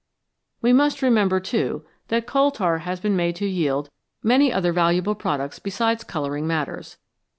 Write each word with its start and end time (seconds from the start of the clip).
We 0.63 0.73
must 0.73 1.03
remember, 1.03 1.39
too, 1.39 1.85
that 2.07 2.25
coal 2.25 2.49
tar 2.49 2.79
has 2.79 2.99
been 2.99 3.15
made 3.15 3.35
to 3.35 3.45
yield 3.45 3.91
many 4.23 4.51
other 4.51 4.73
valuable 4.73 5.13
products 5.13 5.59
287 5.59 5.59
VALUABLE 5.59 5.59
SUBSTANCES 5.59 6.07
besides 6.07 6.11
colouring 6.11 6.47
matters. 6.47 6.97